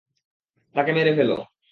তাকে 0.75 0.91
মেরে 0.91 1.11
ফেল। 1.17 1.31